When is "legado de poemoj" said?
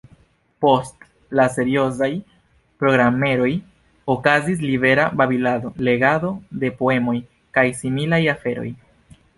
5.91-7.17